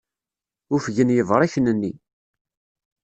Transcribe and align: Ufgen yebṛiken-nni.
Ufgen 0.75 1.09
yebṛiken-nni. 1.15 1.93